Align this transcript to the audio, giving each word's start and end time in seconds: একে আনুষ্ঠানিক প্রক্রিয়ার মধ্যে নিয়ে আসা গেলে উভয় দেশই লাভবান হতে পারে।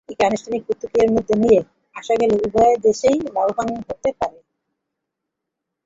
একে 0.09 0.23
আনুষ্ঠানিক 0.25 0.61
প্রক্রিয়ার 0.69 1.13
মধ্যে 1.15 1.35
নিয়ে 1.35 1.59
আসা 1.95 2.13
গেলে 2.21 2.35
উভয় 2.45 2.75
দেশই 2.83 3.17
লাভবান 3.27 3.67
হতে 3.87 4.09
পারে। 4.19 4.39